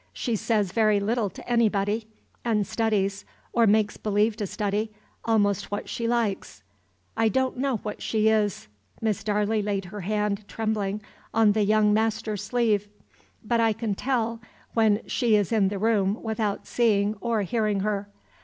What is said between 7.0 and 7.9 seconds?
I don't know